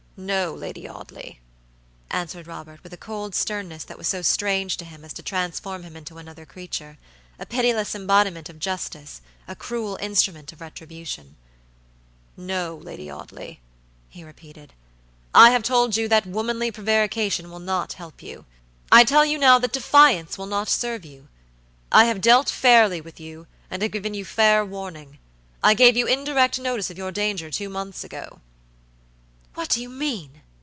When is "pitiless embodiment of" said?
7.49-8.59